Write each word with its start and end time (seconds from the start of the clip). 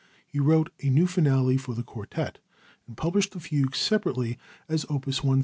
He 0.25 0.39
wrote 0.39 0.71
a 0.81 0.89
new 0.89 1.05
finale 1.05 1.57
for 1.57 1.75
the 1.75 1.83
quartet, 1.83 2.39
and 2.87 2.97
published 2.97 3.33
the 3.33 3.39
fugue 3.39 3.75
separately 3.75 4.39
as 4.67 4.83
opus 4.89 5.19
133. 5.23 5.39